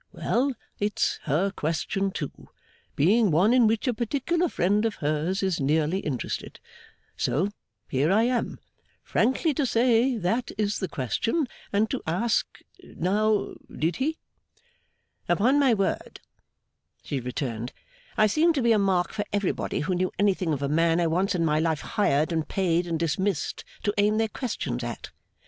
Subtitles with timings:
[0.13, 0.53] Well!
[0.79, 2.31] It's her question, too;
[2.95, 6.59] being one in which a particular friend of hers is nearly interested.
[7.15, 7.49] So
[7.87, 8.57] here I am,
[9.03, 12.47] frankly to say that is the question, and to ask,
[12.83, 14.17] Now, did he?'
[15.29, 16.19] 'Upon my word,'
[17.03, 17.71] she returned,
[18.17, 21.05] 'I seem to be a mark for everybody who knew anything of a man I
[21.05, 25.11] once in my life hired, and paid, and dismissed, to aim their questions at!